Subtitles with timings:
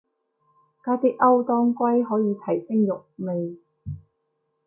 [0.83, 3.55] 加啲歐當歸可以提升肉味